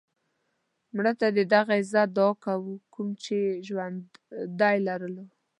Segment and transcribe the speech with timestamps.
[0.95, 5.25] مړه ته د هغه عزت دعا کوو کوم یې چې ژوندی لرلو